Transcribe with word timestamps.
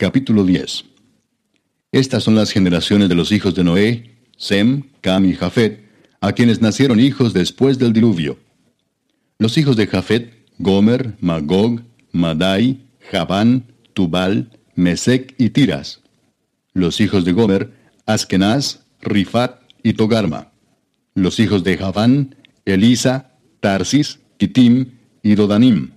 Capítulo 0.00 0.44
10 0.44 0.84
Estas 1.90 2.22
son 2.22 2.36
las 2.36 2.52
generaciones 2.52 3.08
de 3.08 3.16
los 3.16 3.32
hijos 3.32 3.56
de 3.56 3.64
Noé, 3.64 4.14
Sem, 4.36 4.84
Cam 5.00 5.24
y 5.24 5.34
Jafet, 5.34 5.90
a 6.20 6.30
quienes 6.34 6.60
nacieron 6.60 7.00
hijos 7.00 7.34
después 7.34 7.80
del 7.80 7.92
diluvio. 7.92 8.38
Los 9.40 9.58
hijos 9.58 9.74
de 9.74 9.88
Jafet, 9.88 10.32
Gomer, 10.58 11.16
Magog, 11.18 11.82
Madai, 12.12 12.78
Javán, 13.10 13.72
Tubal, 13.92 14.56
Mesec 14.76 15.34
y 15.36 15.50
Tiras. 15.50 16.00
Los 16.74 17.00
hijos 17.00 17.24
de 17.24 17.32
Gomer, 17.32 17.72
Askenaz, 18.06 18.84
Rifat 19.00 19.60
y 19.82 19.94
Togarma. 19.94 20.52
Los 21.16 21.40
hijos 21.40 21.64
de 21.64 21.76
Javán, 21.76 22.36
Elisa, 22.66 23.32
Tarsis, 23.58 24.20
Kitim 24.36 24.92
y 25.24 25.34
Dodanim. 25.34 25.90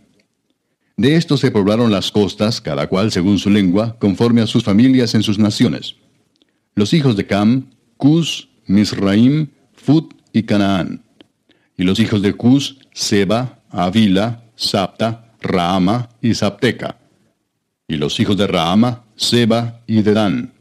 De 0.98 1.16
estos 1.16 1.40
se 1.40 1.52
poblaron 1.52 1.92
las 1.92 2.12
costas, 2.12 2.62
cada 2.62 2.88
cual 2.88 3.12
según 3.12 3.40
su 3.40 3.50
lengua, 3.50 3.98
conforme 4.00 4.42
a 4.42 4.48
sus 4.48 4.64
familias 4.64 5.16
en 5.16 5.24
sus 5.24 5.40
naciones. 5.40 5.96
Los 6.76 6.94
hijos 6.94 7.16
de 7.16 7.26
Cam, 7.26 7.72
Cus, 7.98 8.50
Misraim, 8.66 9.48
Fut 9.74 10.14
y 10.34 10.44
Canaán. 10.44 11.04
Y 11.78 11.84
los 11.84 12.00
hijos 12.00 12.22
de 12.22 12.34
Cus, 12.34 12.78
Seba, 12.94 13.64
Avila, 13.70 14.46
Sapta, 14.56 15.36
Raama 15.42 16.10
y 16.22 16.34
Sapteca. 16.34 17.00
Y 17.88 17.98
los 17.98 18.20
hijos 18.20 18.38
de 18.38 18.48
Raama, 18.48 19.06
Seba 19.16 19.82
y 19.88 20.02
Dedán. 20.02 20.54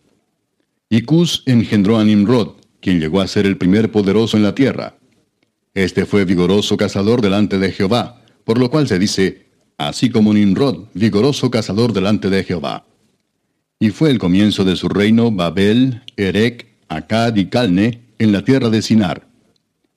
Y 0.89 1.03
Cus 1.03 1.43
engendró 1.47 1.99
a 1.99 2.05
Nimrod, 2.05 2.57
quien 2.81 2.99
llegó 2.99 3.21
a 3.21 3.29
ser 3.29 3.47
el 3.47 3.57
primer 3.57 3.93
poderoso 3.93 4.37
en 4.37 4.43
la 4.43 4.55
tierra. 4.55 4.97
Este 5.75 6.07
fue 6.07 6.25
vigoroso 6.25 6.77
cazador 6.77 7.21
delante 7.21 7.59
de 7.59 7.71
Jehová, 7.71 8.23
por 8.45 8.59
lo 8.59 8.71
cual 8.71 8.89
se 8.89 8.99
dice, 8.99 9.50
así 9.89 10.11
como 10.11 10.35
Nimrod, 10.35 10.89
vigoroso 10.93 11.51
cazador 11.51 11.95
delante 11.95 12.29
de 12.29 12.45
Jehová. 12.45 12.85
Y 13.79 13.91
fue 13.91 14.11
el 14.11 14.19
comienzo 14.19 14.65
de 14.65 14.77
su 14.77 14.91
reino 14.91 15.31
Babel, 15.31 16.03
Erec, 16.19 16.67
Acad 16.89 17.37
y 17.37 17.47
Calne, 17.47 18.03
en 18.19 18.33
la 18.33 18.45
tierra 18.45 18.69
de 18.69 18.83
Sinar. 18.83 19.27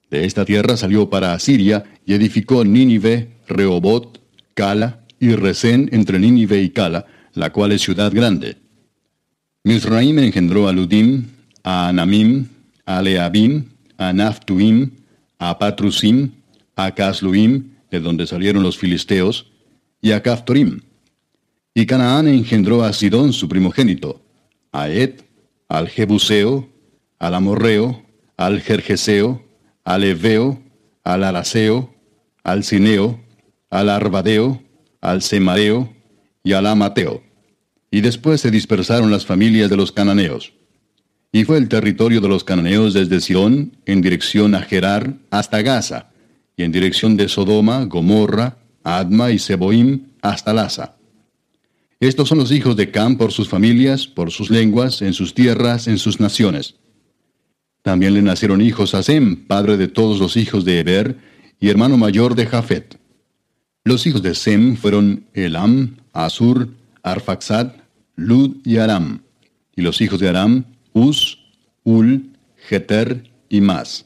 De 0.09 0.23
esta 0.23 0.45
tierra 0.45 0.77
salió 0.77 1.09
para 1.09 1.33
Asiria 1.33 1.83
y 2.05 2.13
edificó 2.13 2.63
Nínive, 2.63 3.33
Rehobot, 3.47 4.21
Cala 4.53 5.01
y 5.19 5.35
Resén 5.35 5.89
entre 5.91 6.17
Nínive 6.17 6.61
y 6.61 6.69
Cala, 6.69 7.05
la 7.33 7.51
cual 7.51 7.73
es 7.73 7.81
ciudad 7.81 8.13
grande. 8.13 8.55
Misraim 9.65 10.17
engendró 10.19 10.69
a 10.69 10.71
Ludim, 10.71 11.25
a 11.63 11.89
Anamim, 11.89 12.47
a 12.85 13.01
Leabim, 13.01 13.65
a 13.97 14.13
Naftuim, 14.13 14.91
a 15.39 15.59
Patrusim, 15.59 16.31
a 16.77 16.95
Casluim, 16.95 17.71
de 17.91 17.99
donde 17.99 18.27
salieron 18.27 18.63
los 18.63 18.77
filisteos, 18.77 19.52
y 20.03 20.11
a 20.11 20.21
Caftorim. 20.21 20.81
Y 21.73 21.87
Canaán 21.87 22.27
engendró 22.27 22.83
a 22.83 22.91
Sidón 22.91 23.31
su 23.31 23.47
primogénito, 23.47 24.21
a 24.73 24.89
Ed, 24.89 25.21
al 25.69 25.87
Jebuseo, 25.87 26.69
al 27.17 27.33
Amorreo, 27.33 28.03
al 28.35 28.59
Jerjeseo, 28.59 29.41
al 29.85 30.03
Eveo, 30.03 30.61
al 31.05 31.23
Araseo, 31.23 31.95
al 32.43 32.65
Cineo, 32.65 33.21
al 33.69 33.89
Arbadeo, 33.89 34.61
al 34.99 35.21
Semareo 35.21 35.91
y 36.43 36.51
al 36.51 36.67
Amateo. 36.67 37.23
Y 37.89 38.01
después 38.01 38.41
se 38.41 38.51
dispersaron 38.51 39.09
las 39.09 39.25
familias 39.25 39.69
de 39.69 39.77
los 39.77 39.93
cananeos. 39.93 40.51
Y 41.31 41.45
fue 41.45 41.57
el 41.57 41.69
territorio 41.69 42.19
de 42.19 42.27
los 42.27 42.43
cananeos 42.43 42.93
desde 42.93 43.21
Sion, 43.21 43.77
en 43.85 44.01
dirección 44.01 44.53
a 44.53 44.63
Gerar, 44.63 45.15
hasta 45.31 45.61
Gaza, 45.61 46.11
y 46.57 46.63
en 46.63 46.73
dirección 46.73 47.15
de 47.15 47.29
Sodoma, 47.29 47.85
Gomorra, 47.85 48.57
Adma 48.83 49.31
y 49.31 49.39
Seboim, 49.39 50.07
hasta 50.21 50.53
Laza. 50.53 50.97
Estos 51.99 52.27
son 52.27 52.37
los 52.37 52.51
hijos 52.51 52.75
de 52.75 52.91
Cam 52.91 53.17
por 53.17 53.31
sus 53.31 53.47
familias, 53.47 54.07
por 54.07 54.31
sus 54.31 54.49
lenguas, 54.49 55.01
en 55.01 55.13
sus 55.13 55.33
tierras, 55.33 55.87
en 55.87 55.97
sus 55.97 56.19
naciones. 56.19 56.75
También 57.81 58.13
le 58.13 58.21
nacieron 58.21 58.61
hijos 58.61 58.93
a 58.93 59.03
Sem, 59.03 59.45
padre 59.45 59.77
de 59.77 59.87
todos 59.87 60.19
los 60.19 60.35
hijos 60.37 60.65
de 60.65 60.79
Eber, 60.79 61.17
y 61.59 61.69
hermano 61.69 61.97
mayor 61.97 62.35
de 62.35 62.45
Jafet. 62.45 62.99
Los 63.85 64.05
hijos 64.05 64.21
de 64.21 64.35
Sem 64.35 64.75
fueron 64.75 65.25
Elam, 65.33 65.97
Asur, 66.13 66.69
Arfaxad, 67.03 67.71
Lud 68.15 68.57
y 68.63 68.77
Aram. 68.77 69.21
Y 69.75 69.81
los 69.81 70.01
hijos 70.01 70.19
de 70.19 70.29
Aram, 70.29 70.65
Uz, 70.93 71.39
Ul, 71.83 72.31
Geter 72.67 73.29
y 73.49 73.61
Mas. 73.61 74.05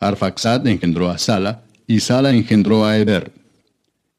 Arfaxad 0.00 0.66
engendró 0.66 1.10
a 1.10 1.18
Sala, 1.18 1.62
y 1.86 2.00
Sala 2.00 2.30
engendró 2.30 2.84
a 2.84 2.98
Eber. 2.98 3.32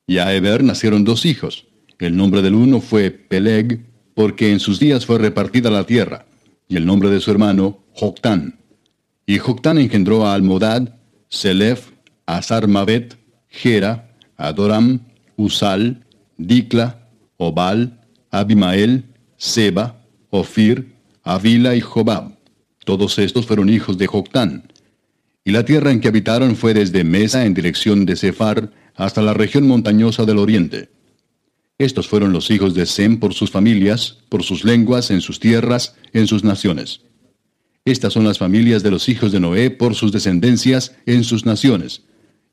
Y 0.07 0.19
a 0.19 0.33
Eber 0.33 0.63
nacieron 0.63 1.03
dos 1.03 1.25
hijos. 1.25 1.65
El 1.99 2.15
nombre 2.15 2.41
del 2.41 2.55
uno 2.55 2.81
fue 2.81 3.11
Peleg, 3.11 3.85
porque 4.13 4.51
en 4.51 4.59
sus 4.59 4.79
días 4.79 5.05
fue 5.05 5.17
repartida 5.17 5.69
la 5.69 5.85
tierra, 5.85 6.25
y 6.67 6.75
el 6.75 6.85
nombre 6.85 7.09
de 7.09 7.19
su 7.19 7.31
hermano, 7.31 7.79
Joctán. 7.93 8.59
Y 9.25 9.37
Joctán 9.39 9.77
engendró 9.77 10.25
a 10.25 10.33
Almodad, 10.33 10.95
Selef, 11.29 11.89
Azarmavet, 12.25 13.17
Gera, 13.49 14.11
Adoram, 14.37 14.99
Usal, 15.37 16.05
Dikla, 16.37 17.09
Obal, 17.37 17.99
Abimael, 18.29 19.05
Seba, 19.37 20.01
Ofir, 20.29 20.93
Avila 21.23 21.75
y 21.75 21.81
Jobab. 21.81 22.37
Todos 22.83 23.17
estos 23.17 23.45
fueron 23.45 23.69
hijos 23.69 23.97
de 23.97 24.07
Joctán. 24.07 24.71
Y 25.43 25.51
la 25.51 25.63
tierra 25.65 25.91
en 25.91 26.01
que 26.01 26.07
habitaron 26.07 26.55
fue 26.55 26.73
desde 26.73 27.03
Mesa 27.03 27.45
en 27.45 27.53
dirección 27.53 28.05
de 28.05 28.15
Sefar 28.15 28.71
hasta 28.95 29.21
la 29.21 29.33
región 29.33 29.67
montañosa 29.67 30.25
del 30.25 30.39
oriente. 30.39 30.89
Estos 31.77 32.07
fueron 32.07 32.31
los 32.31 32.51
hijos 32.51 32.73
de 32.73 32.85
Sem 32.85 33.19
por 33.19 33.33
sus 33.33 33.51
familias, 33.51 34.19
por 34.29 34.43
sus 34.43 34.63
lenguas, 34.63 35.11
en 35.11 35.21
sus 35.21 35.39
tierras, 35.39 35.95
en 36.13 36.27
sus 36.27 36.43
naciones. 36.43 37.01
Estas 37.83 38.13
son 38.13 38.23
las 38.23 38.39
familias 38.39 38.81
de 38.81 38.91
los 38.91 39.09
hijos 39.09 39.31
de 39.31 39.39
Noé 39.39 39.69
por 39.69 39.93
sus 39.93 40.11
descendencias 40.11 40.95
en 41.05 41.23
sus 41.23 41.45
naciones. 41.45 42.03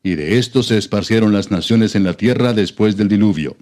Y 0.02 0.16
de 0.16 0.38
estos 0.38 0.66
se 0.66 0.76
esparcieron 0.76 1.32
las 1.32 1.50
naciones 1.50 1.94
en 1.94 2.04
la 2.04 2.14
tierra 2.14 2.52
después 2.52 2.97
del 2.97 3.08
diluvio. 3.08 3.56